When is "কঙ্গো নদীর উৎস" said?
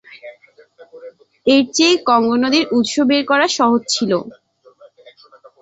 2.07-2.93